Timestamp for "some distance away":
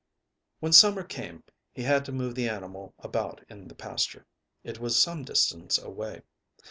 4.99-6.23